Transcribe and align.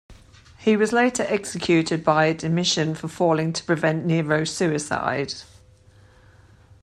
He 0.57 0.75
was 0.75 0.91
later 0.93 1.21
executed 1.29 2.03
by 2.03 2.33
Domitian 2.33 2.95
for 2.95 3.07
failing 3.07 3.53
to 3.53 3.63
prevent 3.63 4.03
Nero's 4.03 4.49
suicide. 4.49 5.35